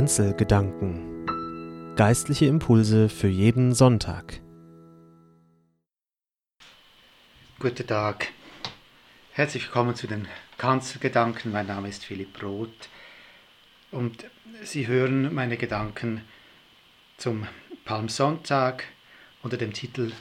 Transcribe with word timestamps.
Kanzelgedanken. 0.00 1.26
Geistliche 1.94 2.46
Impulse 2.46 3.10
für 3.10 3.28
jeden 3.28 3.74
Sonntag. 3.74 4.40
Guten 7.58 7.86
Tag. 7.86 8.28
Herzlich 9.32 9.64
willkommen 9.64 9.94
zu 9.94 10.06
den 10.06 10.26
Kanzelgedanken. 10.56 11.52
Mein 11.52 11.66
Name 11.66 11.90
ist 11.90 12.06
Philipp 12.06 12.42
Roth 12.42 12.88
und 13.90 14.24
Sie 14.62 14.86
hören 14.86 15.34
meine 15.34 15.58
Gedanken 15.58 16.22
zum 17.18 17.46
Palmsonntag 17.84 18.84
unter 19.42 19.58
dem 19.58 19.74
Titel 19.74 20.12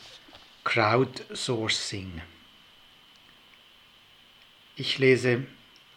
Crowdsourcing. 0.65 2.21
Ich 4.75 4.99
lese 4.99 5.45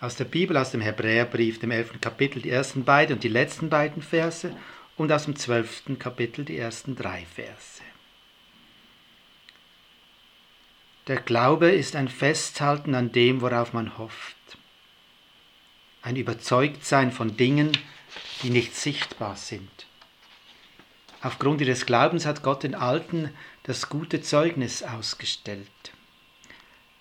aus 0.03 0.17
der 0.17 0.25
Bibel, 0.25 0.57
aus 0.57 0.73
dem 0.73 0.81
Hebräerbrief, 0.81 1.61
dem 1.61 1.71
11. 1.71 2.01
Kapitel, 2.01 2.43
die 2.43 2.51
ersten 2.51 2.85
beiden 2.85 3.15
und 3.15 3.23
die 3.23 3.29
letzten 3.29 3.71
beiden 3.71 4.03
Verse 4.03 4.55
und 4.97 5.13
aus 5.13 5.27
dem 5.27 5.37
12. 5.37 5.97
Kapitel 6.01 6.45
die 6.45 6.59
ersten 6.59 6.97
drei 6.97 7.25
Verse. 7.25 7.83
Der 11.07 11.21
Glaube 11.21 11.71
ist 11.71 11.95
ein 11.95 12.09
Festhalten 12.09 12.97
an 12.97 13.13
dem, 13.13 13.43
worauf 13.43 13.73
man 13.73 13.97
hofft. 13.97 14.37
Ein 16.03 16.17
Überzeugtsein 16.17 17.13
von 17.13 17.37
Dingen, 17.37 17.71
die 18.43 18.51
nicht 18.51 18.75
sichtbar 18.75 19.37
sind. 19.37 19.71
Aufgrund 21.21 21.61
ihres 21.61 21.87
Glaubens 21.87 22.27
hat 22.27 22.43
Gott 22.43 22.65
den 22.65 22.75
Alten 22.75 23.31
das 23.63 23.89
gute 23.89 24.21
Zeugnis 24.21 24.83
ausgestellt. 24.83 25.69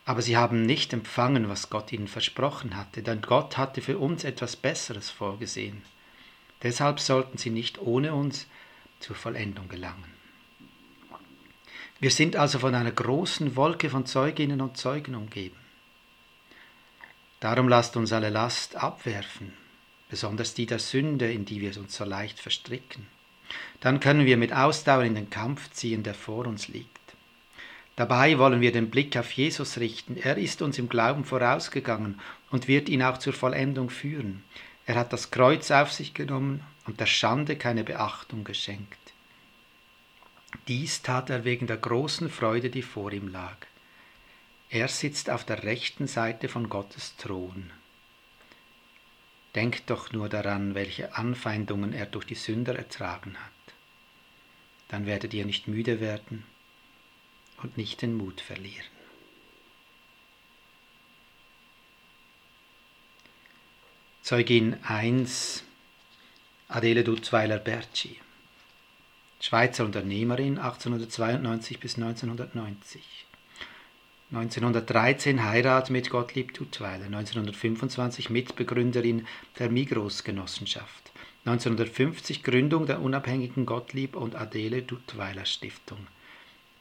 Aber 0.05 0.21
sie 0.21 0.35
haben 0.35 0.65
nicht 0.65 0.93
empfangen, 0.93 1.47
was 1.49 1.69
Gott 1.69 1.91
ihnen 1.91 2.07
versprochen 2.07 2.75
hatte, 2.75 3.03
denn 3.03 3.21
Gott 3.21 3.57
hatte 3.57 3.81
für 3.81 3.97
uns 3.97 4.23
etwas 4.23 4.55
Besseres 4.55 5.09
vorgesehen. 5.09 5.83
Deshalb 6.63 6.99
sollten 6.99 7.37
sie 7.37 7.49
nicht 7.49 7.79
ohne 7.79 8.13
uns 8.13 8.47
zur 8.99 9.15
Vollendung 9.15 9.67
gelangen. 9.67 10.11
Wir 11.99 12.11
sind 12.11 12.35
also 12.35 12.59
von 12.59 12.73
einer 12.73 12.91
großen 12.91 13.55
Wolke 13.55 13.89
von 13.89 14.05
Zeuginnen 14.05 14.61
und 14.61 14.75
Zeugen 14.75 15.13
umgeben. 15.13 15.57
Darum 17.39 17.67
lasst 17.67 17.95
uns 17.95 18.11
alle 18.11 18.29
Last 18.29 18.75
abwerfen, 18.75 19.53
besonders 20.09 20.53
die 20.53 20.65
der 20.65 20.79
Sünde, 20.79 21.31
in 21.31 21.45
die 21.45 21.61
wir 21.61 21.75
uns 21.77 21.95
so 21.95 22.03
leicht 22.03 22.39
verstricken. 22.39 23.07
Dann 23.79 23.99
können 23.99 24.25
wir 24.25 24.37
mit 24.37 24.53
Ausdauer 24.53 25.03
in 25.03 25.15
den 25.15 25.29
Kampf 25.29 25.71
ziehen, 25.71 26.03
der 26.03 26.13
vor 26.13 26.45
uns 26.47 26.67
liegt. 26.67 26.90
Dabei 27.95 28.37
wollen 28.39 28.61
wir 28.61 28.71
den 28.71 28.89
Blick 28.89 29.17
auf 29.17 29.31
Jesus 29.31 29.77
richten. 29.77 30.15
Er 30.17 30.37
ist 30.37 30.61
uns 30.61 30.77
im 30.77 30.87
Glauben 30.87 31.25
vorausgegangen 31.25 32.19
und 32.49 32.67
wird 32.67 32.89
ihn 32.89 33.03
auch 33.03 33.17
zur 33.17 33.33
Vollendung 33.33 33.89
führen. 33.89 34.43
Er 34.85 34.95
hat 34.95 35.13
das 35.13 35.31
Kreuz 35.31 35.71
auf 35.71 35.91
sich 35.91 36.13
genommen 36.13 36.63
und 36.85 36.99
der 36.99 37.05
Schande 37.05 37.55
keine 37.55 37.83
Beachtung 37.83 38.43
geschenkt. 38.43 38.97
Dies 40.67 41.01
tat 41.01 41.29
er 41.29 41.43
wegen 41.43 41.67
der 41.67 41.77
großen 41.77 42.29
Freude, 42.29 42.69
die 42.69 42.81
vor 42.81 43.11
ihm 43.11 43.27
lag. 43.27 43.57
Er 44.69 44.87
sitzt 44.87 45.29
auf 45.29 45.43
der 45.43 45.63
rechten 45.63 46.07
Seite 46.07 46.47
von 46.47 46.69
Gottes 46.69 47.15
Thron. 47.17 47.71
Denkt 49.53 49.89
doch 49.89 50.13
nur 50.13 50.29
daran, 50.29 50.75
welche 50.75 51.15
Anfeindungen 51.15 51.91
er 51.91 52.05
durch 52.05 52.25
die 52.25 52.35
Sünder 52.35 52.77
ertragen 52.77 53.35
hat. 53.37 53.75
Dann 54.87 55.05
werdet 55.05 55.33
ihr 55.33 55.45
nicht 55.45 55.67
müde 55.67 55.99
werden 55.99 56.45
und 57.63 57.77
nicht 57.77 58.01
den 58.01 58.15
Mut 58.15 58.41
verlieren. 58.41 58.85
Zeugin 64.21 64.77
1 64.83 65.63
Adele 66.67 67.03
Dutzweiler-Bertschi, 67.03 68.17
Schweizer 69.41 69.83
Unternehmerin 69.83 70.57
1892 70.57 71.79
bis 71.79 71.95
1990. 71.95 73.01
1913 74.31 75.43
Heirat 75.43 75.89
mit 75.89 76.09
Gottlieb 76.09 76.53
Duttweiler, 76.53 77.07
1925 77.07 78.29
Mitbegründerin 78.29 79.27
der 79.59 79.69
Migros-Genossenschaft, 79.69 81.11
1950 81.43 82.41
Gründung 82.41 82.85
der 82.85 83.01
unabhängigen 83.01 83.65
Gottlieb 83.65 84.15
und 84.15 84.35
Adele 84.35 84.83
Duttweiler 84.83 85.45
Stiftung. 85.45 86.07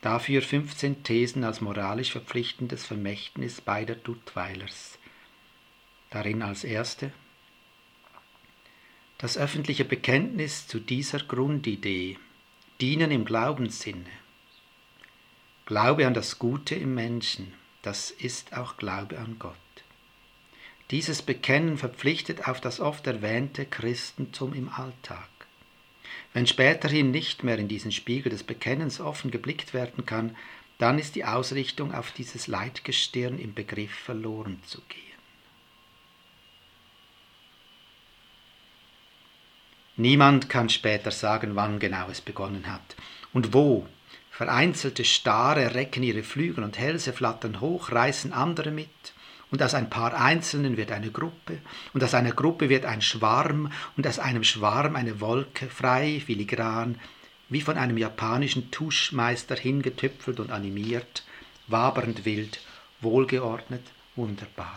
Dafür 0.03 0.41
15 0.41 1.03
Thesen 1.03 1.45
als 1.45 1.61
moralisch 1.61 2.13
verpflichtendes 2.13 2.87
Vermächtnis 2.87 3.61
beider 3.61 3.95
Duttweilers. 3.95 4.99
Darin 6.11 6.43
als 6.43 6.65
erste 6.65 7.13
das 9.19 9.37
öffentliche 9.37 9.85
Bekenntnis 9.85 10.67
zu 10.67 10.81
dieser 10.81 11.19
Grundidee, 11.19 12.17
dienen 12.81 13.11
im 13.11 13.27
Glaubenssinne. 13.27 14.11
Glaube 15.67 16.07
an 16.07 16.15
das 16.15 16.39
Gute 16.39 16.75
im 16.75 16.95
Menschen, 16.95 17.53
das 17.83 18.11
ist 18.11 18.57
auch 18.57 18.79
Glaube 18.79 19.19
an 19.19 19.39
Gott. 19.39 19.57
Dieses 20.91 21.21
Bekennen 21.21 21.77
verpflichtet 21.77 22.49
auf 22.49 22.63
das 22.63 22.81
oft 22.81 23.07
erwähnte 23.07 23.67
Christentum 23.67 24.55
im 24.55 24.71
Alltag. 24.71 25.29
Wenn 26.33 26.47
späterhin 26.47 27.11
nicht 27.11 27.45
mehr 27.45 27.59
in 27.59 27.69
diesen 27.69 27.93
Spiegel 27.93 28.31
des 28.31 28.43
Bekennens 28.43 29.01
offen 29.01 29.31
geblickt 29.31 29.75
werden 29.75 30.07
kann, 30.07 30.37
dann 30.79 30.99
ist 30.99 31.15
die 31.15 31.25
Ausrichtung 31.25 31.93
auf 31.93 32.13
dieses 32.13 32.47
Leitgestirn 32.47 33.39
im 33.39 33.55
Begriff 33.55 33.93
verloren 33.93 34.61
zu 34.65 34.81
gehen. 34.89 35.01
Niemand 39.97 40.49
kann 40.49 40.71
später 40.71 41.11
sagen, 41.11 41.57
wann 41.57 41.79
genau 41.79 42.09
es 42.09 42.23
begonnen 42.23 42.73
hat 42.73 42.97
und 43.35 43.53
wo. 43.53 43.87
Vereinzelte 44.31 45.05
Stare 45.05 45.75
recken 45.75 46.03
ihre 46.03 46.23
Flügel 46.23 46.65
und 46.65 46.79
Hälse 46.79 47.13
flattern 47.13 47.61
hoch, 47.61 47.93
reißen 47.93 48.33
andere 48.33 48.71
mit 48.71 48.89
und 49.51 49.63
aus 49.63 49.75
ein 49.75 49.91
paar 49.91 50.15
Einzelnen 50.15 50.77
wird 50.77 50.93
eine 50.93 51.11
Gruppe, 51.11 51.59
und 51.93 52.05
aus 52.05 52.15
einer 52.15 52.33
Gruppe 52.33 52.69
wird 52.69 52.85
ein 52.85 53.03
Schwarm, 53.03 53.73
und 53.97 54.07
aus 54.07 54.19
einem 54.19 54.45
Schwarm 54.45 54.97
eine 54.97 55.21
Wolke, 55.21 55.69
frei, 55.69 56.23
filigran, 56.25 56.99
wie 57.49 57.61
von 57.61 57.77
einem 57.77 57.99
japanischen 57.99 58.71
Tuschmeister 58.71 59.57
hingetüpfelt 59.57 60.39
und 60.39 60.53
animiert, 60.53 61.25
wabernd 61.67 62.25
wild, 62.25 62.61
wohlgeordnet, 63.01 63.83
wunderbar. 64.15 64.77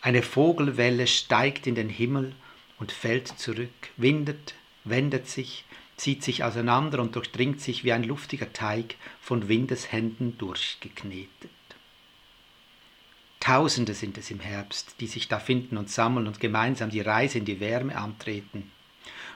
Eine 0.00 0.22
Vogelwelle 0.22 1.06
steigt 1.06 1.66
in 1.66 1.74
den 1.74 1.88
Himmel 1.88 2.32
und 2.78 2.92
fällt 2.92 3.28
zurück, 3.28 3.70
windet, 3.96 4.54
wendet 4.84 5.28
sich, 5.28 5.64
zieht 5.96 6.22
sich 6.22 6.44
auseinander 6.44 7.00
und 7.00 7.16
durchdringt 7.16 7.60
sich 7.60 7.84
wie 7.84 7.92
ein 7.92 8.04
luftiger 8.04 8.52
Teig 8.52 8.96
von 9.20 9.48
Windeshänden 9.48 10.36
durchgeknetet. 10.38 11.50
Tausende 13.44 13.92
sind 13.92 14.16
es 14.16 14.30
im 14.30 14.40
Herbst, 14.40 14.94
die 15.00 15.06
sich 15.06 15.28
da 15.28 15.38
finden 15.38 15.76
und 15.76 15.90
sammeln 15.90 16.26
und 16.26 16.40
gemeinsam 16.40 16.88
die 16.88 17.02
Reise 17.02 17.36
in 17.36 17.44
die 17.44 17.60
Wärme 17.60 17.94
antreten. 17.94 18.72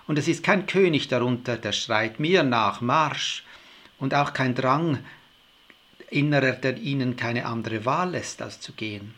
Und 0.07 0.19
es 0.19 0.29
ist 0.29 0.43
kein 0.43 0.65
König 0.65 1.09
darunter, 1.09 1.59
der 1.59 1.73
schreit 1.73 2.19
mir 2.19 2.43
nach 2.43 2.81
Marsch, 2.81 3.45
und 3.99 4.15
auch 4.15 4.33
kein 4.33 4.55
Drang 4.55 5.01
innerer, 6.09 6.53
der 6.53 6.79
ihnen 6.79 7.17
keine 7.17 7.45
andere 7.45 7.85
Wahl 7.85 8.13
lässt, 8.13 8.41
als 8.41 8.63
zu 8.63 8.73
gehen. 8.73 9.13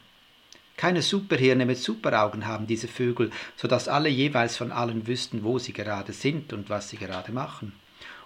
Keine 0.76 1.02
Superhirne 1.02 1.66
mit 1.66 1.78
Superaugen 1.78 2.48
haben 2.48 2.66
diese 2.66 2.88
Vögel, 2.88 3.30
so 3.54 3.68
dass 3.68 3.86
alle 3.86 4.08
jeweils 4.08 4.56
von 4.56 4.72
allen 4.72 5.06
wüssten, 5.06 5.44
wo 5.44 5.60
sie 5.60 5.72
gerade 5.72 6.12
sind 6.12 6.52
und 6.52 6.68
was 6.68 6.88
sie 6.88 6.96
gerade 6.96 7.30
machen. 7.30 7.74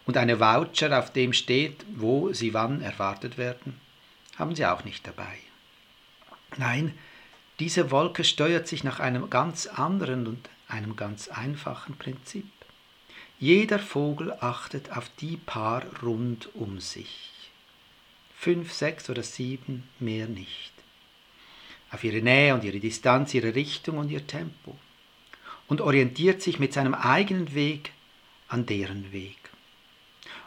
Und 0.07 0.17
eine 0.17 0.41
Voucher, 0.41 0.99
auf 0.99 1.13
dem 1.13 1.35
steht, 1.35 1.85
wo 1.95 2.33
sie 2.33 2.55
wann 2.55 2.81
erwartet 2.81 3.37
werden, 3.37 3.79
haben 4.39 4.55
sie 4.55 4.65
auch 4.65 4.85
nicht 4.85 5.07
dabei. 5.07 5.37
Nein, 6.57 6.95
diese 7.61 7.91
Wolke 7.91 8.25
steuert 8.25 8.67
sich 8.67 8.85
nach 8.85 9.01
einem 9.01 9.31
ganz 9.31 9.67
anderen 9.67 10.27
und 10.27 10.49
einem 10.69 10.97
ganz 10.97 11.29
einfachen 11.29 11.97
Prinzip. 11.97 12.47
Jeder 13.39 13.79
Vogel 13.79 14.33
achtet 14.41 14.97
auf 14.97 15.09
die 15.21 15.37
Paar 15.37 15.85
rund 16.03 16.55
um 16.55 16.81
sich. 16.81 17.31
Fünf, 18.37 18.73
sechs 18.73 19.11
oder 19.11 19.23
sieben, 19.23 19.89
mehr 19.99 20.27
nicht. 20.27 20.73
Auf 21.91 22.05
ihre 22.05 22.23
Nähe 22.23 22.55
und 22.55 22.65
ihre 22.65 22.81
Distanz, 22.81 23.35
ihre 23.35 23.55
Richtung 23.55 23.99
und 23.99 24.11
ihr 24.11 24.27
Tempo. 24.27 24.77
Und 25.69 25.81
orientiert 25.81 26.43
sich 26.43 26.59
mit 26.59 26.73
seinem 26.73 26.95
eigenen 26.95 27.55
Weg 27.55 27.93
an 28.49 28.67
deren 28.67 29.13
Weg. 29.13 29.44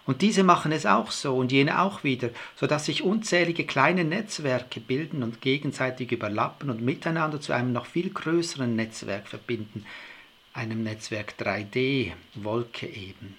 Und 0.07 0.21
diese 0.21 0.43
machen 0.43 0.71
es 0.71 0.85
auch 0.85 1.11
so 1.11 1.35
und 1.35 1.51
jene 1.51 1.81
auch 1.81 2.05
wieder, 2.05 2.29
so 2.55 2.65
dass 2.65 2.85
sich 2.85 3.03
unzählige 3.03 3.65
kleine 3.65 4.05
Netzwerke 4.05 4.79
bilden 4.79 5.21
und 5.21 5.41
gegenseitig 5.41 6.13
überlappen 6.13 6.69
und 6.69 6.81
miteinander 6.81 7.41
zu 7.41 7.51
einem 7.51 7.73
noch 7.73 7.85
viel 7.85 8.09
größeren 8.09 8.73
Netzwerk 8.73 9.27
verbinden, 9.27 9.85
einem 10.53 10.81
Netzwerk 10.81 11.35
3D, 11.37 12.13
Wolke 12.35 12.87
eben. 12.87 13.35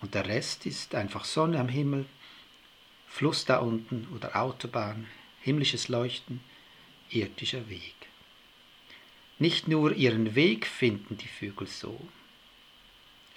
Und 0.00 0.14
der 0.14 0.28
Rest 0.28 0.64
ist 0.64 0.94
einfach 0.94 1.24
Sonne 1.24 1.58
am 1.58 1.68
Himmel, 1.68 2.06
Fluss 3.08 3.44
da 3.44 3.58
unten 3.58 4.06
oder 4.14 4.40
Autobahn, 4.40 5.08
himmlisches 5.40 5.88
Leuchten, 5.88 6.40
irdischer 7.10 7.68
Weg. 7.68 7.96
Nicht 9.40 9.66
nur 9.66 9.92
ihren 9.92 10.36
Weg 10.36 10.68
finden 10.68 11.18
die 11.18 11.26
Vögel 11.26 11.66
so. 11.66 12.00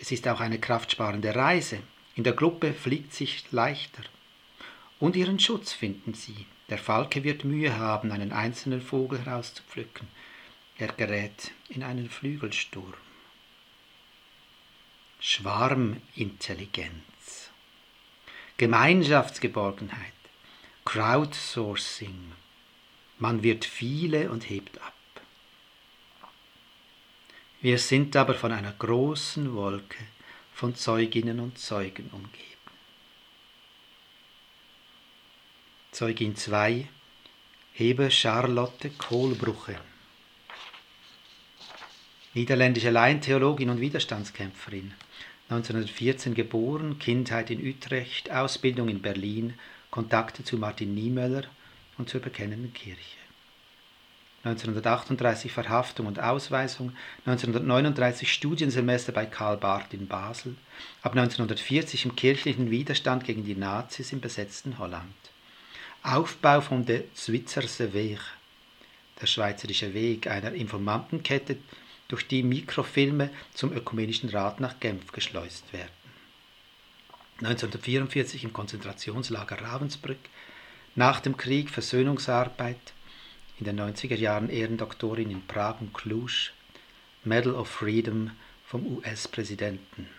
Es 0.04 0.12
ist 0.12 0.28
auch 0.28 0.42
eine 0.42 0.60
kraftsparende 0.60 1.34
Reise. 1.34 1.80
In 2.16 2.26
der 2.26 2.34
Gruppe 2.34 2.74
fliegt 2.74 3.14
sich 3.14 3.46
leichter. 3.52 4.04
Und 5.00 5.16
ihren 5.16 5.40
Schutz 5.40 5.72
finden 5.72 6.14
sie. 6.14 6.46
Der 6.68 6.78
Falke 6.78 7.24
wird 7.24 7.46
Mühe 7.46 7.78
haben, 7.78 8.12
einen 8.12 8.34
einzelnen 8.34 8.82
Vogel 8.82 9.24
herauszupflücken. 9.24 10.10
Er 10.78 10.90
gerät 10.90 11.52
in 11.70 11.84
einen 11.84 12.10
Flügelsturm. 12.10 12.94
Schwarmintelligenz, 15.22 17.50
Gemeinschaftsgeborgenheit, 18.58 20.12
Crowdsourcing. 20.84 22.34
Man 23.20 23.42
wird 23.42 23.64
viele 23.64 24.30
und 24.32 24.50
hebt 24.50 24.82
ab. 24.82 24.94
Wir 27.64 27.78
sind 27.78 28.14
aber 28.18 28.34
von 28.34 28.52
einer 28.52 28.74
großen 28.74 29.56
Wolke 29.56 30.04
von 30.54 30.76
Zeuginnen 30.76 31.40
und 31.40 31.58
Zeugen 31.58 32.10
umgeben. 32.12 32.42
Zeugin 35.94 36.36
2 36.36 36.90
Hebe 37.72 38.12
Charlotte 38.12 38.90
Kohlbruche 38.90 39.80
Niederländische 42.34 42.90
Laientheologin 42.90 43.70
und 43.70 43.80
Widerstandskämpferin. 43.80 44.94
1914 45.48 46.34
geboren, 46.34 47.00
Kindheit 47.00 47.50
in 47.50 47.66
Utrecht, 47.66 48.30
Ausbildung 48.30 48.90
in 48.90 49.02
Berlin, 49.02 49.54
Kontakte 49.90 50.44
zu 50.44 50.58
Martin 50.58 50.94
Niemöller 50.94 51.46
und 51.98 52.10
zur 52.10 52.20
Bekennenden 52.20 52.74
Kirche. 52.74 53.23
1938 54.44 55.54
Verhaftung 55.54 56.06
und 56.06 56.20
Ausweisung, 56.20 56.92
1939 57.26 58.32
Studiensemester 58.32 59.14
bei 59.14 59.26
Karl 59.26 59.56
Barth 59.56 59.94
in 59.94 60.08
Basel, 60.08 60.56
ab 61.02 61.14
1940 61.14 62.06
im 62.06 62.16
kirchlichen 62.18 62.70
Widerstand 62.70 63.24
gegen 63.24 63.46
die 63.46 63.56
Nazis 63.56 64.12
im 64.12 64.20
besetzten 64.20 64.78
Holland. 64.80 65.06
Aufbau 66.04 66.60
von 66.60 66.86
der 66.86 67.04
Schweizerse 67.16 67.94
Weg, 67.94 68.20
der 69.22 69.28
Schweizerische 69.28 69.94
Weg, 69.94 70.28
einer 70.28 70.52
Informantenkette, 70.52 71.56
durch 72.10 72.28
die 72.28 72.44
Mikrofilme 72.44 73.30
zum 73.54 73.72
Ökumenischen 73.72 74.28
Rat 74.28 74.60
nach 74.60 74.78
Genf 74.82 75.14
geschleust 75.14 75.72
werden. 75.72 75.90
1944 77.38 78.44
im 78.44 78.52
Konzentrationslager 78.52 79.62
Ravensbrück, 79.62 80.20
nach 80.96 81.22
dem 81.22 81.38
Krieg 81.38 81.70
Versöhnungsarbeit, 81.70 82.94
in 83.66 83.78
den 83.78 83.96
90er 83.96 84.16
Jahren 84.16 84.50
Ehrendoktorin 84.50 85.32
in 85.32 85.48
Prag 85.48 85.80
und 85.80 85.94
Cluj, 85.94 86.52
Medal 87.24 87.56
of 87.56 87.70
Freedom 87.70 88.32
vom 88.66 88.86
US-Präsidenten. 88.86 90.10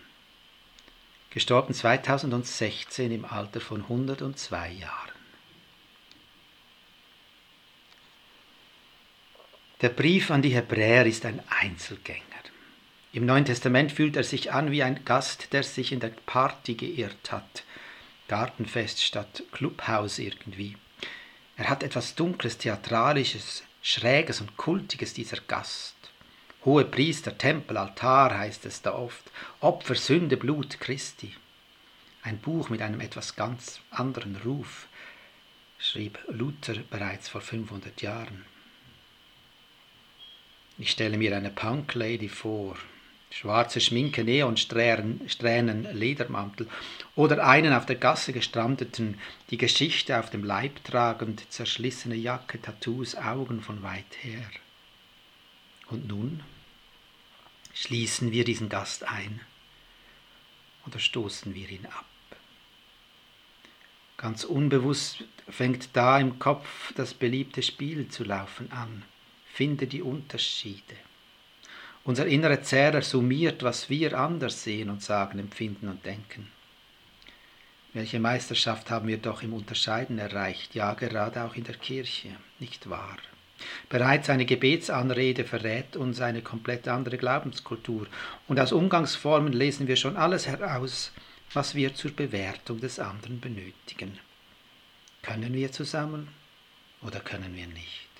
Gestorben 1.29 1.73
2016 1.73 3.11
im 3.11 3.25
Alter 3.25 3.61
von 3.61 3.81
102 3.81 4.71
Jahren. 4.71 5.11
Der 9.81 9.89
Brief 9.89 10.31
an 10.31 10.41
die 10.41 10.55
Hebräer 10.55 11.05
ist 11.05 11.25
ein 11.25 11.41
Einzelgänger. 11.49 12.23
Im 13.13 13.27
Neuen 13.27 13.45
Testament 13.45 13.91
fühlt 13.91 14.15
er 14.15 14.23
sich 14.23 14.53
an 14.53 14.71
wie 14.71 14.81
ein 14.81 15.05
Gast, 15.05 15.53
der 15.53 15.61
sich 15.61 15.91
in 15.91 15.99
der 15.99 16.13
Party 16.25 16.73
geirrt 16.73 17.31
hat. 17.31 17.63
Gartenfest 18.27 19.03
statt 19.03 19.43
Clubhaus 19.51 20.17
irgendwie. 20.17 20.77
Er 21.57 21.69
hat 21.69 21.83
etwas 21.83 22.15
Dunkles, 22.15 22.57
Theatralisches, 22.57 23.63
Schräges 23.81 24.41
und 24.41 24.57
Kultiges, 24.57 25.13
dieser 25.13 25.37
Gast. 25.47 25.95
Hohe 26.65 26.83
Priester, 26.83 27.37
Tempel, 27.37 27.77
Altar 27.77 28.37
heißt 28.37 28.65
es 28.65 28.81
da 28.81 28.93
oft. 28.93 29.31
Opfer, 29.61 29.95
Sünde, 29.95 30.35
Blut 30.35 30.79
Christi. 30.79 31.33
Ein 32.23 32.39
Buch 32.39 32.69
mit 32.69 32.81
einem 32.81 32.99
etwas 33.01 33.35
ganz 33.35 33.79
anderen 33.91 34.35
Ruf, 34.37 34.87
schrieb 35.77 36.17
Luther 36.27 36.75
bereits 36.89 37.29
vor 37.29 37.41
500 37.41 38.01
Jahren. 38.01 38.45
Ich 40.79 40.91
stelle 40.91 41.17
mir 41.17 41.37
eine 41.37 41.51
Punk-Lady 41.51 42.27
vor, 42.27 42.77
schwarze 43.35 43.81
Schminke, 43.81 44.23
Neonsträhnen, 44.23 45.27
Strähnen, 45.27 45.83
Ledermantel 45.93 46.69
oder 47.15 47.45
einen 47.45 47.73
auf 47.73 47.85
der 47.85 47.97
Gasse 47.97 48.31
gestrandeten, 48.31 49.19
die 49.49 49.57
Geschichte 49.57 50.17
auf 50.17 50.29
dem 50.29 50.45
Leib 50.45 50.81
tragend, 50.85 51.43
zerschlissene 51.51 52.15
Jacke, 52.15 52.61
Tattoos, 52.61 53.15
Augen 53.15 53.61
von 53.61 53.83
weit 53.83 54.05
her. 54.21 54.49
Und 55.87 56.07
nun 56.07 56.43
schließen 57.73 58.31
wir 58.31 58.45
diesen 58.45 58.69
Gast 58.69 59.03
ein 59.03 59.41
oder 60.87 60.99
stoßen 60.99 61.53
wir 61.53 61.69
ihn 61.69 61.85
ab. 61.87 62.05
Ganz 64.15 64.45
unbewusst 64.45 65.25
fängt 65.49 65.89
da 65.91 66.19
im 66.19 66.39
Kopf 66.39 66.93
das 66.93 67.13
beliebte 67.13 67.63
Spiel 67.63 68.07
zu 68.07 68.23
laufen 68.23 68.71
an. 68.71 69.03
Finde 69.53 69.87
die 69.87 70.01
Unterschiede. 70.01 70.95
Unser 72.05 72.27
innerer 72.27 72.61
Zähler 72.61 73.01
summiert, 73.01 73.63
was 73.63 73.89
wir 73.89 74.17
anders 74.17 74.63
sehen 74.63 74.91
und 74.91 75.01
sagen, 75.01 75.39
empfinden 75.39 75.89
und 75.89 76.05
denken. 76.05 76.51
Welche 77.93 78.19
Meisterschaft 78.19 78.91
haben 78.91 79.07
wir 79.07 79.17
doch 79.17 79.41
im 79.41 79.53
Unterscheiden 79.53 80.19
erreicht, 80.19 80.75
ja 80.75 80.93
gerade 80.93 81.43
auch 81.43 81.55
in 81.55 81.63
der 81.63 81.75
Kirche, 81.75 82.29
nicht 82.59 82.91
wahr? 82.91 83.17
Bereits 83.89 84.29
eine 84.29 84.45
Gebetsanrede 84.45 85.45
verrät 85.45 85.95
uns 85.95 86.21
eine 86.21 86.43
komplett 86.43 86.87
andere 86.87 87.17
Glaubenskultur, 87.17 88.05
und 88.47 88.59
aus 88.59 88.71
Umgangsformen 88.71 89.53
lesen 89.53 89.87
wir 89.87 89.95
schon 89.95 90.15
alles 90.15 90.45
heraus, 90.45 91.11
was 91.53 91.73
wir 91.73 91.95
zur 91.95 92.11
Bewertung 92.11 92.79
des 92.81 92.99
anderen 92.99 93.39
benötigen. 93.39 94.19
Können 95.23 95.53
wir 95.53 95.71
zusammen 95.71 96.27
oder 97.01 97.19
können 97.19 97.55
wir 97.55 97.67
nicht? 97.67 98.14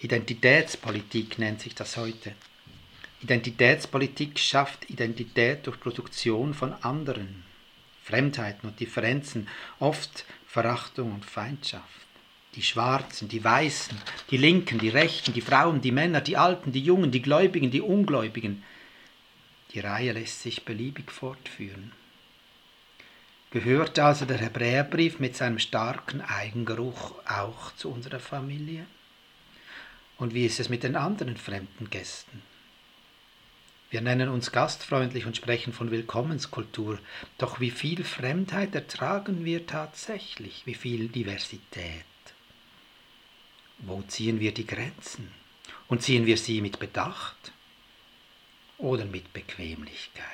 Identitätspolitik 0.00 1.40
nennt 1.40 1.60
sich 1.60 1.74
das 1.74 1.96
heute. 1.96 2.34
Identitätspolitik 3.20 4.38
schafft 4.38 4.88
Identität 4.90 5.66
durch 5.66 5.80
Produktion 5.80 6.54
von 6.54 6.72
anderen, 6.84 7.42
Fremdheiten 8.04 8.68
und 8.68 8.78
Differenzen, 8.78 9.48
oft 9.80 10.24
Verachtung 10.46 11.12
und 11.14 11.24
Feindschaft. 11.24 12.06
Die 12.54 12.62
Schwarzen, 12.62 13.28
die 13.28 13.42
Weißen, 13.42 13.98
die 14.30 14.36
Linken, 14.36 14.78
die 14.78 14.88
Rechten, 14.88 15.32
die 15.32 15.40
Frauen, 15.40 15.80
die 15.80 15.92
Männer, 15.92 16.20
die 16.20 16.36
Alten, 16.36 16.70
die 16.70 16.82
Jungen, 16.82 17.10
die 17.10 17.22
Gläubigen, 17.22 17.72
die 17.72 17.80
Ungläubigen. 17.80 18.62
Die 19.74 19.80
Reihe 19.80 20.12
lässt 20.12 20.42
sich 20.42 20.64
beliebig 20.64 21.10
fortführen. 21.10 21.92
Gehört 23.50 23.98
also 23.98 24.26
der 24.26 24.38
Hebräerbrief 24.38 25.18
mit 25.18 25.36
seinem 25.36 25.58
starken 25.58 26.20
Eigengeruch 26.20 27.14
auch 27.26 27.74
zu 27.74 27.90
unserer 27.90 28.20
Familie? 28.20 28.86
Und 30.18 30.34
wie 30.34 30.44
ist 30.46 30.60
es 30.60 30.68
mit 30.68 30.82
den 30.82 30.96
anderen 30.96 31.36
fremden 31.36 31.90
Gästen? 31.90 32.42
Wir 33.90 34.02
nennen 34.02 34.28
uns 34.28 34.52
gastfreundlich 34.52 35.24
und 35.24 35.36
sprechen 35.36 35.72
von 35.72 35.90
Willkommenskultur, 35.90 36.98
doch 37.38 37.58
wie 37.58 37.70
viel 37.70 38.04
Fremdheit 38.04 38.74
ertragen 38.74 39.46
wir 39.46 39.66
tatsächlich, 39.66 40.66
wie 40.66 40.74
viel 40.74 41.08
Diversität? 41.08 42.04
Wo 43.78 44.02
ziehen 44.02 44.40
wir 44.40 44.52
die 44.52 44.66
Grenzen? 44.66 45.32
Und 45.86 46.02
ziehen 46.02 46.26
wir 46.26 46.36
sie 46.36 46.60
mit 46.60 46.78
Bedacht 46.78 47.52
oder 48.76 49.06
mit 49.06 49.32
Bequemlichkeit? 49.32 50.24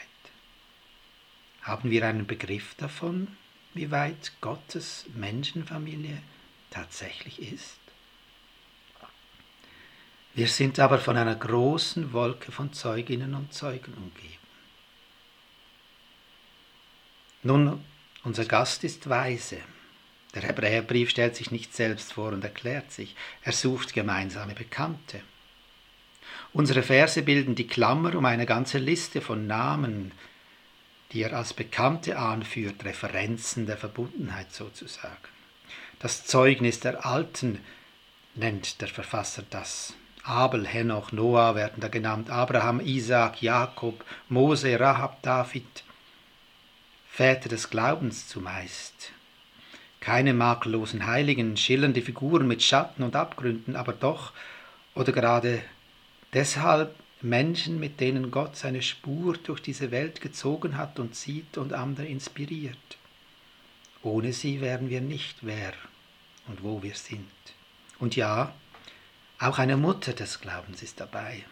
Haben 1.63 1.91
wir 1.91 2.05
einen 2.07 2.27
Begriff 2.27 2.75
davon, 2.75 3.29
wie 3.73 3.91
weit 3.91 4.33
Gottes 4.41 5.07
Menschenfamilie 5.15 6.21
tatsächlich 6.71 7.41
ist? 7.41 7.84
Wir 10.35 10.49
sind 10.49 10.81
aber 10.81 10.99
von 10.99 11.17
einer 11.17 11.37
großen 11.37 12.13
Wolke 12.13 12.51
von 12.51 12.73
Zeuginnen 12.73 13.35
und 13.35 13.55
Zeugen 13.55 13.95
umgeben. 13.95 14.35
Nun, 17.45 17.85
unser 18.25 18.45
Gast 18.45 18.83
ist 18.83 19.09
weise. 19.09 19.59
Der 20.35 20.43
Hebräerbrief 20.43 21.11
stellt 21.11 21.37
sich 21.37 21.53
nicht 21.53 21.75
selbst 21.75 22.15
vor 22.15 22.33
und 22.33 22.43
erklärt 22.43 22.91
sich. 22.91 23.15
Er 23.43 23.53
sucht 23.53 23.93
gemeinsame 23.93 24.55
Bekannte. 24.55 25.21
Unsere 26.53 26.83
Verse 26.83 27.23
bilden 27.23 27.55
die 27.55 27.69
Klammer 27.69 28.17
um 28.17 28.25
eine 28.25 28.47
ganze 28.47 28.79
Liste 28.79 29.21
von 29.21 29.47
Namen, 29.47 30.13
die 31.13 31.23
er 31.23 31.35
als 31.35 31.55
Bekannte 31.55 32.19
anführt, 32.19 32.85
Referenzen 32.85 33.67
der 33.67 33.77
Verbundenheit 33.77 34.53
sozusagen. 34.53 35.29
Das 36.01 36.25
Zeugnis 36.25 36.81
der 36.81 37.07
Alten 37.07 37.61
nennt 38.35 38.81
der 38.81 38.89
Verfasser 38.89 39.45
das. 39.49 39.95
Abel, 40.25 40.67
Henoch, 40.67 41.13
Noah 41.13 41.55
werden 41.55 41.81
da 41.81 41.89
genannt, 41.89 42.31
Abraham, 42.31 42.81
Isaac, 42.81 43.43
Jakob, 43.43 44.05
Mose, 44.29 44.81
Rahab, 44.81 45.23
David, 45.23 45.85
Väter 47.09 47.49
des 47.49 47.71
Glaubens 47.71 48.27
zumeist. 48.27 49.13
Keine 50.01 50.35
makellosen 50.35 51.07
Heiligen, 51.07 51.57
schillernde 51.57 52.03
Figuren 52.03 52.47
mit 52.49 52.63
Schatten 52.63 53.03
und 53.03 53.17
Abgründen, 53.17 53.77
aber 53.77 53.93
doch 53.93 54.33
oder 54.95 55.13
gerade 55.13 55.63
Deshalb 56.35 56.97
Menschen, 57.23 57.79
mit 57.79 58.01
denen 58.01 58.33
Gott 58.33 58.57
seine 58.57 58.83
Spur 58.83 59.37
durch 59.37 59.61
diese 59.61 59.93
Welt 59.93 60.21
gezogen 60.21 60.77
hat 60.77 60.99
und 60.99 61.15
zieht 61.15 61.57
und 61.57 61.73
andere 61.73 62.07
inspiriert. 62.07 62.77
Ohne 64.03 64.33
sie 64.33 64.61
wären 64.61 64.91
wir 64.91 65.01
nicht 65.01 65.37
wer 65.43 65.73
und 66.49 66.65
wo 66.65 66.83
wir 66.83 66.97
sind. 66.97 67.31
Und 68.01 68.17
ja, 68.17 68.53
auch 69.39 69.59
eine 69.59 69.77
Mutter 69.77 70.13
des 70.13 70.41
Glaubens 70.41 70.83
ist 70.83 71.01
dabei. 71.01 71.45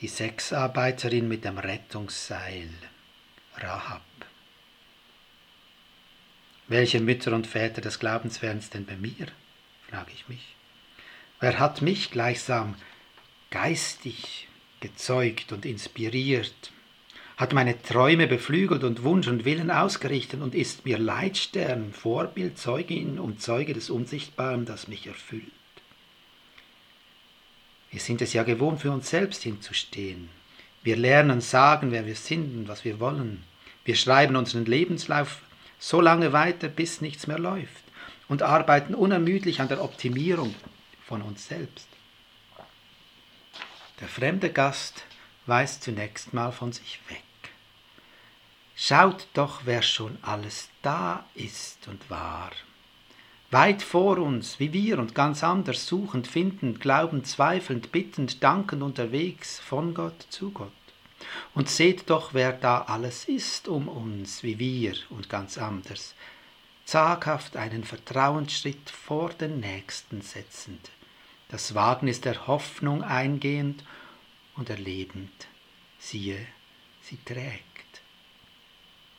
Die 0.00 0.08
Sexarbeiterin 0.08 1.28
mit 1.28 1.44
dem 1.44 1.58
Rettungsseil, 1.58 2.68
Rahab. 3.56 4.02
Welche 6.66 7.00
Mütter 7.00 7.32
und 7.32 7.46
Väter 7.46 7.80
des 7.80 7.98
Glaubens 7.98 8.40
wären 8.40 8.58
es 8.58 8.70
denn 8.70 8.86
bei 8.86 8.96
mir? 8.96 9.26
frage 9.88 10.12
ich 10.14 10.28
mich. 10.28 10.54
Wer 11.40 11.58
hat 11.58 11.82
mich 11.82 12.10
gleichsam 12.10 12.74
geistig 13.50 14.48
gezeugt 14.80 15.52
und 15.52 15.66
inspiriert, 15.66 16.72
hat 17.36 17.52
meine 17.52 17.80
Träume 17.82 18.26
beflügelt 18.26 18.84
und 18.84 19.02
Wunsch 19.02 19.26
und 19.26 19.44
Willen 19.44 19.70
ausgerichtet 19.70 20.40
und 20.40 20.54
ist 20.54 20.84
mir 20.84 20.98
Leitstern, 20.98 21.92
Vorbild, 21.92 22.58
Zeugin 22.58 23.18
und 23.18 23.42
Zeuge 23.42 23.74
des 23.74 23.90
Unsichtbaren, 23.90 24.64
das 24.64 24.88
mich 24.88 25.06
erfüllt. 25.06 25.52
Wir 27.94 28.00
sind 28.00 28.20
es 28.22 28.32
ja 28.32 28.42
gewohnt, 28.42 28.80
für 28.80 28.90
uns 28.90 29.08
selbst 29.08 29.44
hinzustehen. 29.44 30.28
Wir 30.82 30.96
lernen 30.96 31.40
sagen, 31.40 31.92
wer 31.92 32.06
wir 32.06 32.16
sind 32.16 32.58
und 32.58 32.66
was 32.66 32.84
wir 32.84 32.98
wollen. 32.98 33.44
Wir 33.84 33.94
schreiben 33.94 34.34
unseren 34.34 34.64
Lebenslauf 34.64 35.42
so 35.78 36.00
lange 36.00 36.32
weiter, 36.32 36.66
bis 36.66 37.00
nichts 37.00 37.28
mehr 37.28 37.38
läuft 37.38 37.84
und 38.26 38.42
arbeiten 38.42 38.96
unermüdlich 38.96 39.60
an 39.60 39.68
der 39.68 39.80
Optimierung 39.80 40.56
von 41.06 41.22
uns 41.22 41.46
selbst. 41.46 41.86
Der 44.00 44.08
fremde 44.08 44.50
Gast 44.50 45.04
weist 45.46 45.84
zunächst 45.84 46.34
mal 46.34 46.50
von 46.50 46.72
sich 46.72 46.98
weg. 47.08 47.22
Schaut 48.74 49.28
doch, 49.34 49.60
wer 49.66 49.82
schon 49.82 50.18
alles 50.20 50.68
da 50.82 51.24
ist 51.36 51.86
und 51.86 52.10
war. 52.10 52.50
Weit 53.54 53.84
vor 53.84 54.18
uns, 54.18 54.58
wie 54.58 54.72
wir 54.72 54.98
und 54.98 55.14
ganz 55.14 55.44
anders, 55.44 55.86
suchend, 55.86 56.26
findend, 56.26 56.80
glaubend, 56.80 57.28
zweifelnd, 57.28 57.92
bittend, 57.92 58.42
dankend 58.42 58.82
unterwegs 58.82 59.60
von 59.60 59.94
Gott 59.94 60.26
zu 60.28 60.50
Gott. 60.50 60.72
Und 61.54 61.70
seht 61.70 62.10
doch, 62.10 62.34
wer 62.34 62.52
da 62.52 62.82
alles 62.82 63.26
ist 63.26 63.68
um 63.68 63.86
uns, 63.86 64.42
wie 64.42 64.58
wir 64.58 64.94
und 65.08 65.28
ganz 65.28 65.56
anders, 65.56 66.16
zaghaft 66.84 67.56
einen 67.56 67.84
Vertrauensschritt 67.84 68.90
vor 68.90 69.30
den 69.30 69.60
Nächsten 69.60 70.20
setzend, 70.20 70.90
das 71.46 71.76
Wagnis 71.76 72.20
der 72.20 72.48
Hoffnung 72.48 73.04
eingehend 73.04 73.84
und 74.56 74.68
erlebend, 74.68 75.46
siehe, 76.00 76.44
sie 77.02 77.18
trägt. 77.24 77.62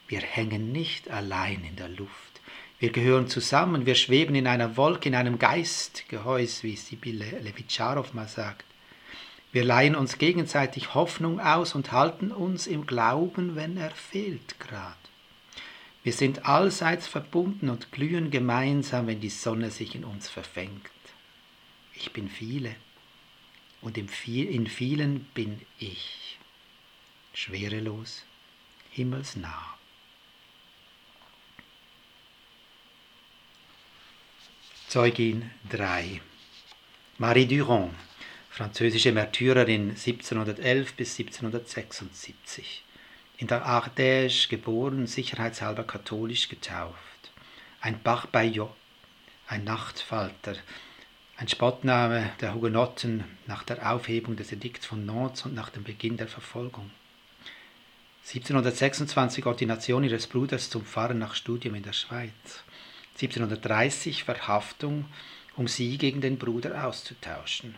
Wir 0.10 0.20
hängen 0.20 0.74
nicht 0.74 1.10
allein 1.10 1.63
in 1.63 1.77
der 1.77 1.88
Luft, 1.88 2.42
wir 2.79 2.91
gehören 2.91 3.27
zusammen, 3.29 3.86
wir 3.86 3.96
schweben 3.96 4.36
in 4.36 4.48
einer 4.48 4.75
Wolke, 4.75 5.08
in 5.08 5.15
einem 5.15 5.39
Geistgehäus, 5.39 6.63
wie 6.63 6.75
Sibylle 6.75 7.39
Levitscharow 7.39 8.13
mal 8.13 8.27
sagt. 8.27 8.65
Wir 9.53 9.63
leihen 9.63 9.96
uns 9.96 10.17
gegenseitig 10.17 10.94
Hoffnung 10.94 11.39
aus 11.39 11.75
und 11.75 11.94
halten 11.94 12.32
uns 12.32 12.67
im 12.67 12.86
Glauben, 12.86 13.55
wenn 13.55 13.77
er 13.77 13.91
fehlt 13.91 14.60
grad. 14.60 14.98
Wir 16.03 16.12
sind 16.12 16.46
allseits 16.46 17.08
verbunden 17.08 17.70
und 17.70 17.91
glühen 17.94 18.29
gemeinsam, 18.29 19.08
wenn 19.08 19.22
die 19.22 19.29
Sonne 19.29 19.72
sich 19.72 19.96
in 19.96 20.03
uns 20.03 20.29
verfängt. 20.29 20.91
Ich 21.94 22.12
bin 22.12 22.29
viele 22.29 22.75
und 23.82 23.98
in 23.98 24.10
vielen 24.10 25.24
bin 25.34 25.62
ich, 25.79 26.38
schwerelos, 27.34 28.24
himmelsnah. 28.91 29.75
Zeugin 34.96 35.52
3 35.72 36.22
Marie 37.18 37.46
Durand, 37.46 37.92
französische 38.50 39.12
Märtyrerin 39.12 39.90
1711 39.90 40.94
bis 40.94 41.20
1776. 41.20 42.82
In 43.36 43.48
der 43.48 43.66
Ardèche 43.66 44.48
geboren, 44.48 45.06
sicherheitshalber 45.06 45.84
katholisch 45.84 46.48
getauft. 46.48 46.96
Ein 47.82 48.02
Bach 48.04 48.28
Bayot, 48.28 48.74
ein 49.50 49.66
Nachtfalter, 49.66 50.56
ein 51.36 51.50
Spottname 51.50 52.32
der 52.40 52.54
Hugenotten 52.56 53.25
nach 53.48 53.64
der 53.64 53.92
Aufhebung 53.92 54.38
des 54.38 54.54
Edikts 54.54 54.86
von 54.86 55.06
Nantes 55.06 55.44
und 55.44 55.54
nach 55.54 55.72
dem 55.72 55.84
Beginn 55.84 56.16
der 56.16 56.30
Verfolgung. 56.30 56.90
1726 58.28 59.46
Ordination 59.46 60.06
ihres 60.06 60.28
Bruders 60.28 60.70
zum 60.70 60.86
Pfarrer 60.86 61.16
nach 61.16 61.36
Studium 61.36 61.75
in 61.75 61.84
der 61.84 61.92
Schweiz. 61.92 62.64
1730 63.16 64.24
Verhaftung, 64.24 65.06
um 65.56 65.68
sie 65.68 65.98
gegen 65.98 66.22
den 66.22 66.38
Bruder 66.38 66.86
auszutauschen. 66.86 67.76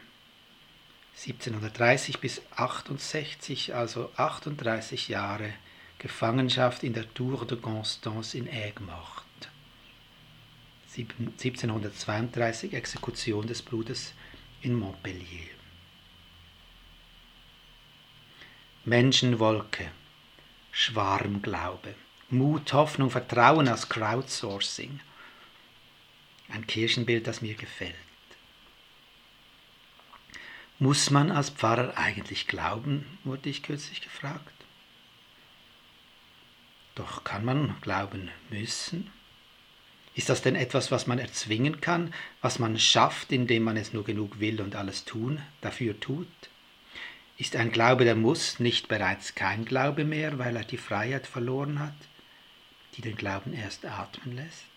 1730 1.15 2.20
bis 2.20 2.41
68, 2.56 3.74
also 3.74 4.12
38 4.17 5.08
Jahre 5.08 5.53
Gefangenschaft 6.00 6.84
in 6.84 6.94
der 6.94 7.12
Tour 7.13 7.46
de 7.46 7.58
Constance 7.58 8.38
in 8.38 8.48
Aigues-Mortes. 8.48 9.25
1732 10.96 12.74
Exekution 12.74 13.46
des 13.46 13.62
Bruders 13.62 14.13
in 14.62 14.74
Montpellier. 14.74 15.50
Menschenwolke, 18.86 19.91
Schwarmglaube, 20.72 21.94
Mut, 22.29 22.74
Hoffnung, 22.74 23.10
Vertrauen 23.10 23.67
als 23.67 23.89
Crowdsourcing. 23.89 25.00
Ein 26.49 26.65
Kirchenbild, 26.67 27.27
das 27.27 27.41
mir 27.41 27.55
gefällt. 27.55 27.95
Muss 30.79 31.09
man 31.09 31.31
als 31.31 31.49
Pfarrer 31.49 31.97
eigentlich 31.97 32.47
glauben, 32.47 33.17
wurde 33.23 33.49
ich 33.49 33.63
kürzlich 33.63 34.01
gefragt. 34.01 34.53
Doch 36.95 37.23
kann 37.23 37.43
man 37.43 37.75
glauben 37.81 38.29
müssen? 38.49 39.11
Ist 40.13 40.29
das 40.29 40.41
denn 40.41 40.55
etwas, 40.55 40.91
was 40.91 41.05
man 41.05 41.19
erzwingen 41.19 41.79
kann, 41.79 42.11
was 42.41 42.57
man 42.57 42.79
schafft, 42.79 43.31
indem 43.31 43.63
man 43.63 43.77
es 43.77 43.93
nur 43.93 44.03
genug 44.03 44.39
will 44.39 44.61
und 44.61 44.75
alles 44.75 45.05
tun, 45.05 45.41
dafür 45.61 45.99
tut? 45.99 46.27
Ist 47.37 47.55
ein 47.55 47.71
Glaube, 47.71 48.03
der 48.03 48.15
muss, 48.15 48.59
nicht 48.59 48.87
bereits 48.87 49.35
kein 49.35 49.63
Glaube 49.63 50.05
mehr, 50.05 50.39
weil 50.39 50.55
er 50.55 50.63
die 50.63 50.77
Freiheit 50.77 51.27
verloren 51.27 51.79
hat, 51.79 51.93
die 52.95 53.01
den 53.01 53.15
Glauben 53.15 53.53
erst 53.53 53.85
atmen 53.85 54.35
lässt? 54.35 54.76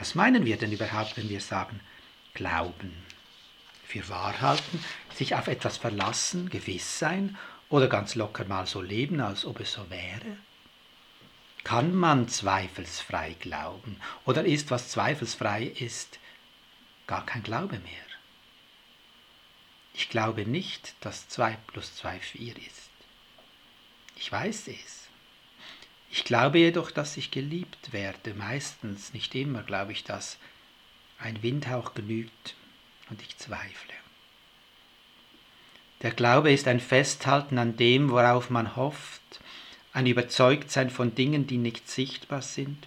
Was 0.00 0.14
meinen 0.14 0.46
wir 0.46 0.56
denn 0.56 0.72
überhaupt, 0.72 1.18
wenn 1.18 1.28
wir 1.28 1.42
sagen 1.42 1.78
Glauben? 2.32 2.90
Für 3.84 4.08
wahr 4.08 4.40
halten, 4.40 4.82
sich 5.14 5.34
auf 5.34 5.46
etwas 5.46 5.76
verlassen, 5.76 6.48
gewiss 6.48 6.98
sein 6.98 7.36
oder 7.68 7.86
ganz 7.86 8.14
locker 8.14 8.46
mal 8.46 8.66
so 8.66 8.80
leben, 8.80 9.20
als 9.20 9.44
ob 9.44 9.60
es 9.60 9.72
so 9.72 9.90
wäre? 9.90 10.38
Kann 11.64 11.94
man 11.94 12.28
zweifelsfrei 12.28 13.36
glauben? 13.40 14.00
Oder 14.24 14.46
ist, 14.46 14.70
was 14.70 14.88
zweifelsfrei 14.88 15.64
ist, 15.64 16.18
gar 17.06 17.26
kein 17.26 17.42
Glaube 17.42 17.78
mehr? 17.80 18.10
Ich 19.92 20.08
glaube 20.08 20.46
nicht, 20.46 20.94
dass 21.00 21.28
2 21.28 21.58
plus 21.66 21.96
2 21.96 22.20
4 22.20 22.56
ist. 22.56 22.90
Ich 24.16 24.32
weiß 24.32 24.68
es. 24.68 24.99
Ich 26.10 26.24
glaube 26.24 26.58
jedoch, 26.58 26.90
dass 26.90 27.16
ich 27.16 27.30
geliebt 27.30 27.92
werde. 27.92 28.34
Meistens, 28.34 29.14
nicht 29.14 29.34
immer, 29.34 29.62
glaube 29.62 29.92
ich 29.92 30.04
das. 30.04 30.38
Ein 31.18 31.42
Windhauch 31.42 31.94
genügt 31.94 32.56
und 33.10 33.22
ich 33.22 33.36
zweifle. 33.38 33.94
Der 36.02 36.10
Glaube 36.10 36.50
ist 36.50 36.66
ein 36.66 36.80
Festhalten 36.80 37.58
an 37.58 37.76
dem, 37.76 38.10
worauf 38.10 38.50
man 38.50 38.74
hofft, 38.74 39.20
ein 39.92 40.06
Überzeugtsein 40.06 40.88
von 40.88 41.14
Dingen, 41.14 41.46
die 41.46 41.58
nicht 41.58 41.90
sichtbar 41.90 42.42
sind, 42.42 42.86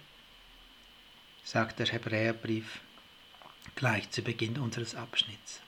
sagt 1.44 1.78
der 1.78 1.86
Hebräerbrief 1.86 2.80
gleich 3.76 4.10
zu 4.10 4.22
Beginn 4.22 4.58
unseres 4.58 4.94
Abschnitts. 4.94 5.60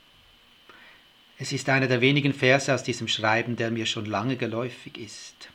Es 1.39 1.53
ist 1.53 1.69
einer 1.69 1.87
der 1.87 2.01
wenigen 2.01 2.33
Verse 2.33 2.73
aus 2.73 2.83
diesem 2.83 3.09
Schreiben, 3.09 3.57
der 3.57 3.71
mir 3.71 3.87
schon 3.87 4.07
lange 4.07 4.37
geläufig 4.37 4.97
ist. 4.97 5.49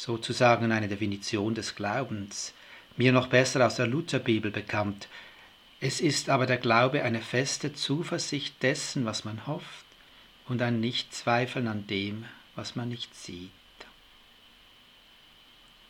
Sozusagen 0.00 0.72
eine 0.72 0.88
Definition 0.88 1.54
des 1.54 1.74
Glaubens, 1.74 2.54
mir 2.96 3.12
noch 3.12 3.26
besser 3.26 3.66
aus 3.66 3.76
der 3.76 3.86
Lutherbibel 3.86 4.50
bekannt. 4.50 5.08
Es 5.78 6.00
ist 6.00 6.30
aber 6.30 6.46
der 6.46 6.56
Glaube 6.56 7.02
eine 7.02 7.20
feste 7.20 7.74
Zuversicht 7.74 8.62
dessen, 8.62 9.04
was 9.04 9.26
man 9.26 9.46
hofft, 9.46 9.84
und 10.48 10.62
ein 10.62 10.80
Nichtzweifeln 10.80 11.68
an 11.68 11.86
dem, 11.86 12.24
was 12.54 12.76
man 12.76 12.88
nicht 12.88 13.14
sieht. 13.14 13.50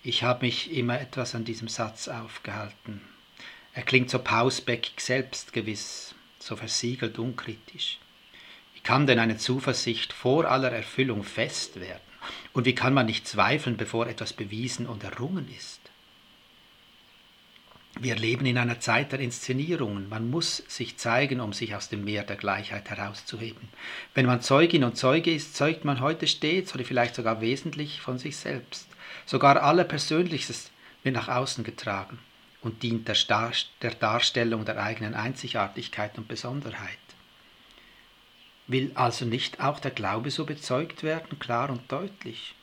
Ich 0.02 0.24
habe 0.24 0.44
mich 0.44 0.72
immer 0.72 1.00
etwas 1.00 1.36
an 1.36 1.44
diesem 1.44 1.68
Satz 1.68 2.08
aufgehalten. 2.08 3.02
Er 3.74 3.84
klingt 3.84 4.10
so 4.10 4.18
pausbäckig 4.18 5.00
selbstgewiss, 5.00 6.16
so 6.40 6.56
versiegelt 6.56 7.20
unkritisch. 7.20 8.00
Wie 8.74 8.80
kann 8.80 9.06
denn 9.06 9.20
eine 9.20 9.36
Zuversicht 9.36 10.12
vor 10.12 10.46
aller 10.46 10.72
Erfüllung 10.72 11.22
fest 11.22 11.78
werden? 11.78 12.09
Und 12.52 12.64
wie 12.64 12.74
kann 12.74 12.94
man 12.94 13.06
nicht 13.06 13.26
zweifeln, 13.26 13.76
bevor 13.76 14.06
etwas 14.06 14.32
bewiesen 14.32 14.86
und 14.86 15.04
errungen 15.04 15.48
ist? 15.56 15.80
Wir 17.98 18.16
leben 18.16 18.46
in 18.46 18.56
einer 18.56 18.80
Zeit 18.80 19.12
der 19.12 19.20
Inszenierungen. 19.20 20.08
Man 20.08 20.30
muss 20.30 20.58
sich 20.68 20.96
zeigen, 20.96 21.40
um 21.40 21.52
sich 21.52 21.74
aus 21.74 21.88
dem 21.88 22.04
Meer 22.04 22.22
der 22.22 22.36
Gleichheit 22.36 22.88
herauszuheben. 22.88 23.68
Wenn 24.14 24.26
man 24.26 24.40
Zeugin 24.40 24.84
und 24.84 24.96
Zeuge 24.96 25.34
ist, 25.34 25.56
zeugt 25.56 25.84
man 25.84 26.00
heute 26.00 26.26
stets 26.26 26.74
oder 26.74 26.84
vielleicht 26.84 27.14
sogar 27.14 27.40
wesentlich 27.40 28.00
von 28.00 28.18
sich 28.18 28.36
selbst. 28.36 28.86
Sogar 29.26 29.62
Allerpersönlichstes 29.62 30.70
wird 31.02 31.14
nach 31.14 31.28
außen 31.28 31.64
getragen 31.64 32.18
und 32.62 32.82
dient 32.82 33.08
der 33.08 33.94
Darstellung 33.94 34.64
der 34.64 34.82
eigenen 34.82 35.14
Einzigartigkeit 35.14 36.16
und 36.16 36.28
Besonderheit. 36.28 36.98
Will 38.70 38.92
also 38.94 39.24
nicht 39.24 39.58
auch 39.58 39.80
der 39.80 39.90
Glaube 39.90 40.30
so 40.30 40.46
bezeugt 40.46 41.02
werden, 41.02 41.40
klar 41.40 41.70
und 41.70 41.90
deutlich? 41.90 42.54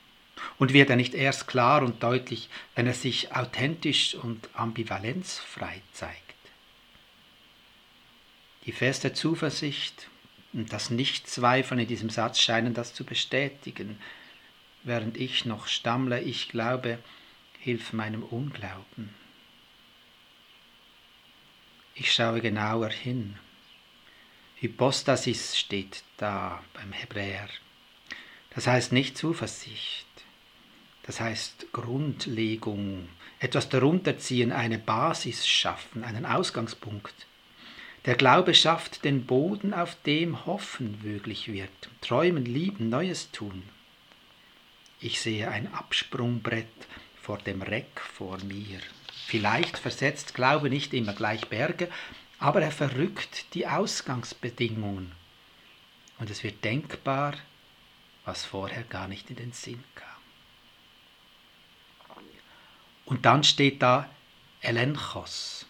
Und 0.56 0.72
wird 0.72 0.88
er 0.88 0.96
nicht 0.96 1.12
erst 1.12 1.46
klar 1.46 1.82
und 1.82 2.02
deutlich, 2.02 2.48
wenn 2.74 2.86
er 2.86 2.94
sich 2.94 3.36
authentisch 3.36 4.14
und 4.14 4.48
ambivalenzfrei 4.54 5.82
zeigt? 5.92 6.22
Die 8.64 8.72
feste 8.72 9.12
Zuversicht 9.12 10.08
und 10.54 10.72
das 10.72 10.88
Nichtzweifeln 10.88 11.80
in 11.80 11.88
diesem 11.88 12.08
Satz 12.08 12.40
scheinen 12.40 12.72
das 12.72 12.94
zu 12.94 13.04
bestätigen. 13.04 14.00
Während 14.84 15.18
ich 15.18 15.44
noch 15.44 15.66
stammle, 15.66 16.22
ich 16.22 16.48
glaube, 16.48 17.00
hilf 17.58 17.92
meinem 17.92 18.22
Unglauben. 18.22 19.14
Ich 21.94 22.14
schaue 22.14 22.40
genauer 22.40 22.88
hin. 22.88 23.36
Hypostasis 24.60 25.56
steht 25.56 26.02
da 26.16 26.64
beim 26.74 26.92
Hebräer. 26.92 27.48
Das 28.54 28.66
heißt 28.66 28.90
nicht 28.90 29.16
Zuversicht, 29.16 30.06
das 31.04 31.20
heißt 31.20 31.66
Grundlegung, 31.72 33.08
etwas 33.38 33.68
darunter 33.68 34.18
ziehen, 34.18 34.50
eine 34.50 34.80
Basis 34.80 35.46
schaffen, 35.46 36.02
einen 36.02 36.26
Ausgangspunkt. 36.26 37.14
Der 38.04 38.16
Glaube 38.16 38.52
schafft 38.52 39.04
den 39.04 39.26
Boden, 39.26 39.72
auf 39.72 39.96
dem 40.02 40.44
Hoffen 40.44 40.98
möglich 41.04 41.52
wird, 41.52 41.70
Träumen, 42.00 42.44
Lieben, 42.44 42.88
Neues 42.88 43.30
tun. 43.30 43.62
Ich 44.98 45.20
sehe 45.20 45.48
ein 45.48 45.72
Absprungbrett 45.72 46.66
vor 47.22 47.38
dem 47.38 47.62
Reck 47.62 48.00
vor 48.00 48.38
mir. 48.38 48.80
Vielleicht 49.26 49.78
versetzt 49.78 50.34
Glaube 50.34 50.68
nicht 50.68 50.94
immer 50.94 51.12
gleich 51.12 51.46
Berge, 51.46 51.88
aber 52.38 52.62
er 52.62 52.70
verrückt 52.70 53.54
die 53.54 53.66
Ausgangsbedingungen. 53.66 55.12
Und 56.18 56.30
es 56.30 56.42
wird 56.42 56.64
denkbar, 56.64 57.34
was 58.24 58.44
vorher 58.44 58.82
gar 58.84 59.08
nicht 59.08 59.30
in 59.30 59.36
den 59.36 59.52
Sinn 59.52 59.82
kam. 59.94 60.08
Und 63.04 63.24
dann 63.24 63.42
steht 63.42 63.82
da 63.82 64.08
Elenchos. 64.60 65.66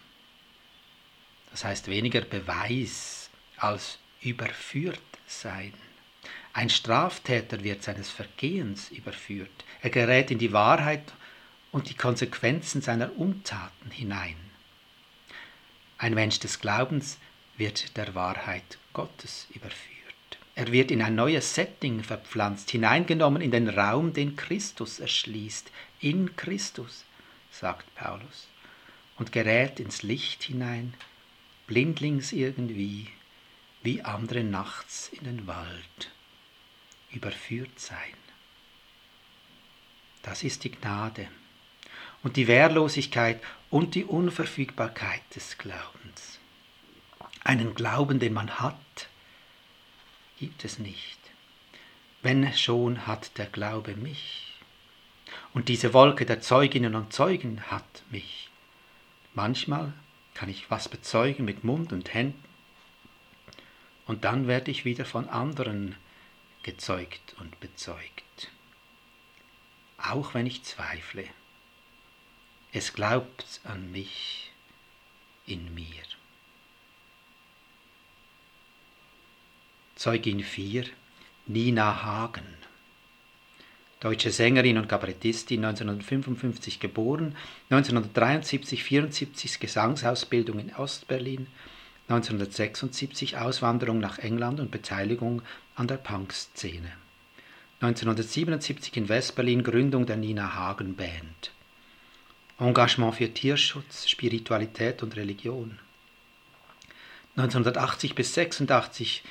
Das 1.51 1.65
heißt 1.65 1.89
weniger 1.89 2.23
Beweis 2.23 3.31
als 3.57 3.99
überführt 4.21 5.01
sein. 5.27 5.73
Ein 6.53 6.71
Straftäter 6.71 7.63
wird 7.63 7.83
seines 7.83 8.11
Vergehens 8.11 8.91
überführt. 8.91 9.65
Er 9.81 9.91
gerät 9.91 10.31
in 10.31 10.39
die 10.39 10.53
Wahrheit 10.53 11.13
und 11.71 11.89
die 11.89 11.95
Konsequenzen 11.95 12.83
seiner 12.83 13.17
Untaten 13.17 13.91
hinein. 13.91 14.48
Ein 15.99 16.15
Mensch 16.15 16.39
des 16.39 16.61
Glaubens 16.61 17.19
wird 17.57 17.97
der 17.97 18.15
Wahrheit 18.15 18.79
Gottes 18.93 19.49
überführt. 19.51 19.99
Er 20.55 20.71
wird 20.71 20.93
in 20.93 21.03
ein 21.03 21.17
neues 21.17 21.55
Setting 21.55 22.05
verpflanzt, 22.05 22.71
hineingenommen 22.71 23.43
in 23.43 23.51
den 23.51 23.69
Raum, 23.69 24.13
den 24.13 24.37
Christus 24.37 25.01
erschließt, 25.01 25.71
in 26.01 26.37
Christus 26.37 27.05
sagt 27.51 27.93
Paulus, 27.97 28.47
und 29.17 29.33
gerät 29.33 29.81
ins 29.81 30.03
Licht 30.03 30.45
hinein, 30.45 30.95
blindlings 31.67 32.33
irgendwie, 32.33 33.09
wie 33.83 34.03
andere 34.03 34.45
nachts 34.45 35.09
in 35.09 35.25
den 35.25 35.47
Wald, 35.49 36.13
überführt 37.11 37.79
sein. 37.79 38.15
Das 40.23 40.45
ist 40.45 40.63
die 40.63 40.71
Gnade 40.73 41.29
und 42.23 42.37
die 42.37 42.49
Wehrlosigkeit 42.49 43.41
und 43.71 43.95
die 43.95 44.05
Unverfügbarkeit 44.05 45.23
des 45.35 45.59
Glaubens. 45.59 46.39
Einen 47.45 47.75
Glauben, 47.75 48.19
den 48.19 48.33
man 48.33 48.61
hat, 48.61 49.09
gibt 50.39 50.65
es 50.65 50.79
nicht. 50.79 51.19
Wenn 52.23 52.53
schon 52.55 53.07
hat 53.07 53.39
der 53.39 53.47
Glaube 53.47 53.95
mich. 53.95 54.55
Und 55.55 55.69
diese 55.69 55.95
Wolke 55.95 56.27
der 56.27 56.41
Zeuginnen 56.41 56.95
und 56.95 57.13
Zeugen 57.13 57.63
hat 57.71 58.03
mich. 58.11 58.51
Manchmal 59.35 59.93
kann 60.35 60.49
ich 60.49 60.71
was 60.71 60.89
bezeugen 60.89 61.45
mit 61.45 61.65
Mund 61.65 61.93
und 61.93 62.13
Händen 62.13 62.49
und 64.09 64.25
dann 64.25 64.49
werde 64.49 64.71
ich 64.71 64.85
wieder 64.85 65.05
von 65.05 65.29
anderen 65.29 65.95
gezeugt 66.63 67.37
und 67.39 67.61
bezeugt. 67.61 68.51
Auch 69.99 70.33
wenn 70.33 70.47
ich 70.47 70.65
zweifle. 70.65 71.25
Es 72.73 72.93
glaubt 72.93 73.61
an 73.65 73.91
mich 73.93 74.51
in 75.47 75.75
mir. 75.75 75.87
Zeugin 79.97 80.45
4, 80.45 80.85
Nina 81.47 82.05
Hagen 82.05 82.59
deutsche 84.01 84.31
Sängerin 84.31 84.79
und 84.79 84.89
Kabarettistin, 84.89 85.65
1955 85.65 86.81
geboren, 86.81 87.35
1973 87.71 88.83
74 88.85 89.61
Gesangsausbildung 89.61 90.59
in 90.59 90.75
Ostberlin, 90.75 91.49
1976 92.09 93.37
Auswanderung 93.37 93.99
nach 93.99 94.19
England 94.19 94.61
und 94.61 94.71
Beteiligung 94.71 95.43
an 95.75 95.89
der 95.89 95.97
Punk-Szene. 95.97 96.91
1977 97.81 98.97
in 98.97 99.09
Westberlin 99.09 99.63
Gründung 99.63 100.07
der 100.07 100.17
Nina 100.17 100.55
Hagen 100.55 100.97
Band. 100.97 101.53
Engagement 102.61 103.15
für 103.15 103.33
Tierschutz, 103.33 104.09
Spiritualität 104.09 105.05
und 105.05 105.15
Religion. 105.15 105.79
1980 107.37 108.17
bis 108.17 108.35
86 108.35 109.23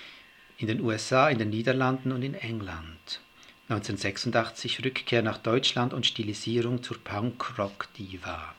in 0.57 0.67
den 0.67 0.79
USA, 0.79 1.29
in 1.29 1.37
den 1.37 1.49
Niederlanden 1.49 2.13
und 2.13 2.21
in 2.21 2.35
England. 2.35 3.19
1986 3.67 4.85
Rückkehr 4.85 5.21
nach 5.21 5.39
Deutschland 5.39 5.93
und 5.93 6.05
Stilisierung 6.05 6.83
zur 6.83 7.03
Punk-Rock-Diva. 7.03 8.55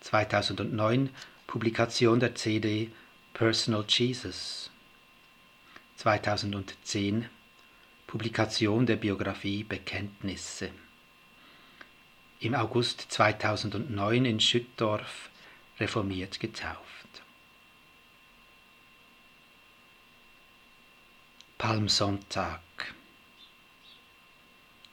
2009 0.00 1.08
Publikation 1.46 2.20
der 2.20 2.34
CD 2.34 2.90
Personal 3.32 3.86
Jesus. 3.88 4.70
2010 5.96 7.24
Publikation 8.06 8.84
der 8.84 8.96
Biografie 8.96 9.64
Bekenntnisse. 9.64 10.68
Im 12.40 12.54
August 12.54 13.06
2009 13.12 14.24
in 14.24 14.40
Schüttdorf 14.40 15.28
reformiert 15.78 16.40
getauft. 16.40 16.80
Palmsonntag 21.58 22.60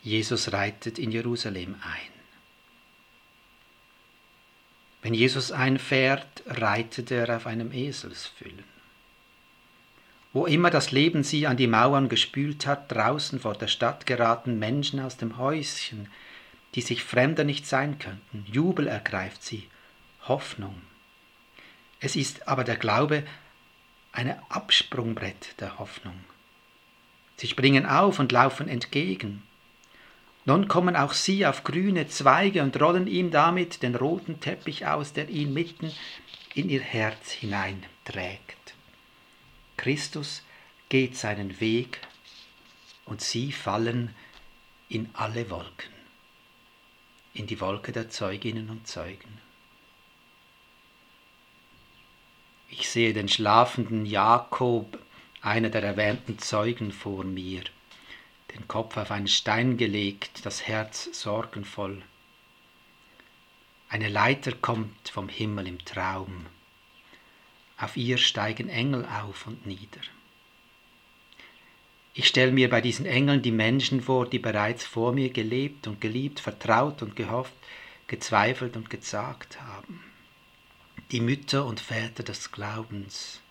Jesus 0.04 0.52
reitet 0.52 1.00
in 1.00 1.12
Jerusalem 1.12 1.76
ein. 1.82 2.12
Wenn 5.02 5.14
Jesus 5.14 5.54
einfährt, 5.54 6.44
reitet 6.46 7.12
er 7.12 7.34
auf 7.36 7.48
einem 7.48 7.72
Eselsfüllen. 7.72 8.66
Wo 10.34 10.46
immer 10.46 10.70
das 10.70 10.92
Leben 10.92 11.24
sie 11.24 11.48
an 11.48 11.56
die 11.56 11.68
Mauern 11.68 12.10
gespült 12.10 12.68
hat, 12.68 12.92
draußen 12.92 13.40
vor 13.40 13.56
der 13.56 13.68
Stadt 13.68 14.06
geraten 14.06 14.60
Menschen 14.60 15.00
aus 15.00 15.16
dem 15.16 15.38
Häuschen, 15.38 16.10
die 16.78 16.82
sich 16.82 17.04
fremder 17.04 17.44
nicht 17.44 17.66
sein 17.66 17.98
könnten. 17.98 18.46
Jubel 18.46 18.86
ergreift 18.86 19.44
sie, 19.44 19.68
Hoffnung. 20.28 20.80
Es 22.00 22.16
ist 22.16 22.48
aber 22.48 22.63
der 22.63 22.76
Glaube 22.76 23.24
ein 24.12 24.40
Absprungbrett 24.50 25.60
der 25.60 25.80
Hoffnung. 25.80 26.13
Sie 27.36 27.48
springen 27.48 27.88
auf 27.88 28.20
und 28.20 28.32
laufen 28.32 28.68
entgegen. 28.68 29.42
Nun 30.46 30.68
kommen 30.68 30.96
auch 30.96 31.13
sie 31.13 31.48
auf 31.48 31.63
grüne 31.63 32.10
Zweige 32.10 32.62
und 32.62 32.80
rollen 32.80 33.08
ihm 33.08 33.32
damit 33.32 33.82
den 33.82 33.96
roten 33.96 34.40
Teppich 34.40 34.86
aus, 34.86 35.13
der 35.13 35.30
ihn 35.30 35.56
mitten 35.56 35.92
in 36.54 36.70
ihr 36.70 36.82
Herz 36.82 37.32
hineinträgt. 37.32 38.76
Christus 39.78 40.44
geht 40.90 41.18
seinen 41.18 41.60
Weg 41.60 42.02
und 43.06 43.22
sie 43.22 43.52
fallen 43.52 44.13
in 44.90 45.10
alle 45.13 45.50
Wolken, 45.50 45.97
in 47.38 47.47
die 47.47 47.62
Wolke 47.62 47.91
der 47.91 48.10
Zeuginnen 48.10 48.69
und 48.69 48.88
Zeugen. 48.88 49.39
Ich 52.69 52.89
sehe 52.89 53.13
den 53.13 53.30
schlafenden 53.30 54.06
Jakob 54.06 55.00
einer 55.41 55.69
der 55.69 55.84
erwähnten 55.84 56.39
Zeugen 56.39 56.91
vor 56.91 57.23
mir, 57.23 57.63
den 58.54 58.67
Kopf 58.67 58.97
auf 58.97 59.12
einen 59.12 59.28
Stein 59.28 59.78
gelegt, 59.78 60.45
das 60.45 60.67
Herz 60.67 61.10
sorgenvoll. 61.13 62.02
Eine 63.89 64.10
Leiter 64.10 64.52
kommt 64.52 65.10
vom 65.10 65.30
Himmel 65.30 65.67
im 65.67 65.86
Traum. 65.86 66.47
Auf 67.78 67.95
ihr 67.95 68.17
steigen 68.17 68.67
Engel 68.67 69.06
auf 69.06 69.47
und 69.47 69.65
nieder. 69.65 70.02
Ich 72.20 72.28
stelle 72.30 72.52
mir 72.52 72.68
bei 72.68 72.82
diesen 72.82 73.06
Engeln 73.06 73.44
die 73.44 73.52
Menschen 73.52 74.02
vor, 74.02 74.28
die 74.28 74.40
bereits 74.40 74.84
vor 74.84 75.14
mir 75.14 75.30
gelebt 75.30 75.86
und 75.86 76.02
geliebt, 76.02 76.40
vertraut 76.40 77.04
und 77.04 77.16
gehofft, 77.16 77.54
gezweifelt 78.08 78.76
und 78.76 78.90
gezagt 78.90 79.62
haben. 79.62 80.04
Die 81.12 81.22
Mütter 81.22 81.64
und 81.64 81.80
Väter 81.80 82.24
des 82.24 82.52
Glaubens, 82.52 83.42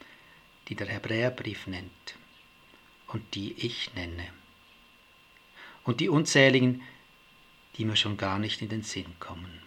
die 0.66 0.74
der 0.74 0.88
Hebräerbrief 0.88 1.68
nennt 1.68 2.16
und 3.06 3.36
die 3.36 3.52
ich 3.52 3.94
nenne. 3.94 4.26
Und 5.84 6.00
die 6.00 6.08
unzähligen, 6.08 6.82
die 7.76 7.84
mir 7.84 7.94
schon 7.94 8.16
gar 8.16 8.40
nicht 8.40 8.62
in 8.62 8.68
den 8.68 8.82
Sinn 8.82 9.14
kommen. 9.20 9.62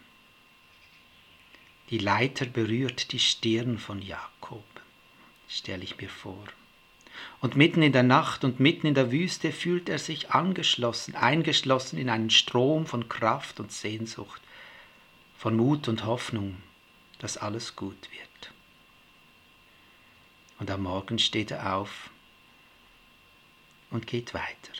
Die 1.89 1.99
Leiter 1.99 2.45
berührt 2.45 3.13
die 3.13 3.19
Stirn 3.19 3.77
von 3.77 4.01
Jakob, 4.01 4.65
stelle 5.47 5.85
ich 5.85 5.97
mir 6.01 6.09
vor. 6.09 6.43
Und 7.41 7.55
mitten 7.55 7.81
in 7.81 7.93
der 7.93 8.03
Nacht 8.03 8.43
und 8.43 8.59
mitten 8.59 8.87
in 8.87 8.93
der 8.93 9.11
Wüste 9.11 9.51
fühlt 9.51 9.87
er 9.89 9.99
sich 9.99 10.31
angeschlossen, 10.31 11.15
eingeschlossen 11.15 11.97
in 11.97 12.09
einen 12.09 12.29
Strom 12.29 12.85
von 12.85 13.07
Kraft 13.07 13.59
und 13.59 13.71
Sehnsucht, 13.71 14.41
von 15.37 15.55
Mut 15.55 15.87
und 15.87 16.05
Hoffnung, 16.05 16.57
dass 17.19 17.37
alles 17.37 17.75
gut 17.75 18.09
wird. 18.11 18.51
Und 20.59 20.69
am 20.69 20.83
Morgen 20.83 21.19
steht 21.19 21.51
er 21.51 21.75
auf 21.75 22.09
und 23.89 24.05
geht 24.05 24.33
weiter. 24.33 24.73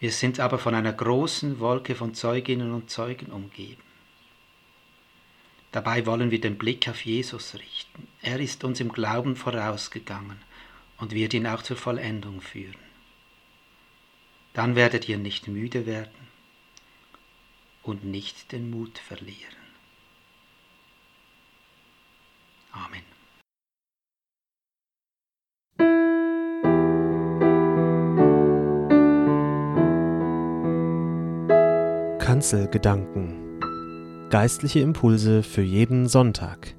Wir 0.00 0.12
sind 0.12 0.40
aber 0.40 0.58
von 0.58 0.74
einer 0.74 0.92
großen 0.92 1.58
Wolke 1.58 1.94
von 1.94 2.14
Zeuginnen 2.14 2.72
und 2.72 2.88
Zeugen 2.88 3.32
umgeben. 3.32 3.82
Dabei 5.72 6.06
wollen 6.06 6.30
wir 6.30 6.40
den 6.40 6.56
Blick 6.56 6.88
auf 6.88 7.04
Jesus 7.04 7.54
richten. 7.54 8.08
Er 8.22 8.40
ist 8.40 8.64
uns 8.64 8.80
im 8.80 8.90
Glauben 8.90 9.36
vorausgegangen 9.36 10.38
und 10.96 11.12
wird 11.12 11.34
ihn 11.34 11.46
auch 11.46 11.62
zur 11.62 11.76
Vollendung 11.76 12.40
führen. 12.40 12.74
Dann 14.54 14.76
werdet 14.76 15.08
ihr 15.08 15.18
nicht 15.18 15.46
müde 15.46 15.86
werden 15.86 16.28
und 17.82 18.04
nicht 18.04 18.52
den 18.52 18.70
Mut 18.70 18.98
verlieren. 18.98 19.56
Amen. 22.72 23.02
Kanzelgedanken 32.18 33.47
Geistliche 34.30 34.80
Impulse 34.80 35.42
für 35.42 35.62
jeden 35.62 36.06
Sonntag. 36.06 36.77